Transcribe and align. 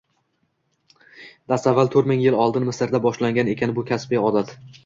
Dastavval 1.53 1.93
to’rt 1.97 2.11
ming 2.13 2.25
yil 2.25 2.39
oldin 2.47 2.67
Misrda 2.71 3.05
boshlangan 3.07 3.55
ekan 3.57 3.75
bu 3.79 3.89
kasbiy 3.93 4.27
odat 4.33 4.57